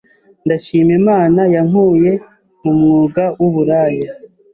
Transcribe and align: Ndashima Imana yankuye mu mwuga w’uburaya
Ndashima 0.45 0.91
Imana 1.01 1.41
yankuye 1.55 2.11
mu 2.63 2.71
mwuga 2.79 3.23
w’uburaya 3.39 4.09